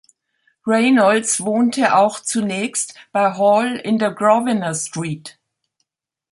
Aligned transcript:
Reynolds 0.65 1.41
wohnte 1.41 1.95
auch 1.95 2.19
zunächst 2.21 2.95
bei 3.11 3.33
Hall 3.37 3.75
in 3.75 3.99
der 3.99 4.09
Grosvenor 4.09 4.73
Street. 4.73 5.37